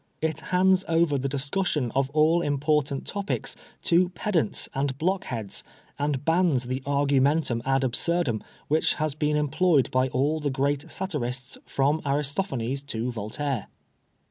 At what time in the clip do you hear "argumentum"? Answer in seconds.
6.87-7.61